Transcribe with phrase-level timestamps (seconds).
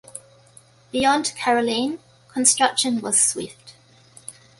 [0.91, 1.99] Beyond Caroline,
[2.33, 3.75] construction was swift.